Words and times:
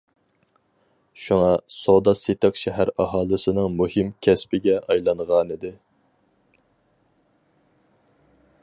شۇڭا، 1.23 1.49
سودا-سېتىق 1.75 2.57
شەھەر 2.61 2.91
ئاھالىسىنىڭ 3.03 3.77
مۇھىم 3.83 4.09
كەسپىگە 4.29 4.81
ئايلانغانىدى. 4.81 5.75